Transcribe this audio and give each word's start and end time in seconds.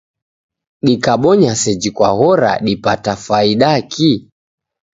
Dikabonya 0.85 1.51
seji 1.61 1.89
kwaghora 1.95 2.51
dipata 2.65 3.13
fwaidaki? 3.23 4.11